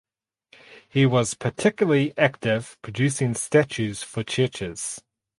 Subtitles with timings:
[0.89, 4.99] He was particularly active producing statues for churches.